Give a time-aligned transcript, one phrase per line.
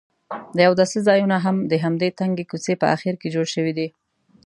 [0.57, 3.87] د اوداسه ځایونه هم د همدې تنګې کوڅې په اخر کې جوړ شوي دي.